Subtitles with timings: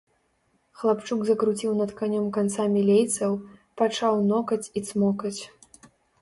[0.83, 3.31] Хлапчук закруціў над канём канцамі лейцаў,
[3.83, 5.37] пачаў нокаць і цмокаць.